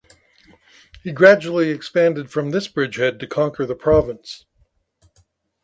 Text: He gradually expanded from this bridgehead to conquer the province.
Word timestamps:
He 1.03 1.11
gradually 1.11 1.69
expanded 1.69 2.31
from 2.31 2.49
this 2.49 2.67
bridgehead 2.67 3.19
to 3.19 3.27
conquer 3.27 3.67
the 3.67 3.75
province. 3.75 4.45